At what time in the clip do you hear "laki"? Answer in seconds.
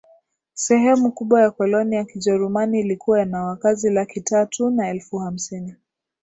3.89-4.21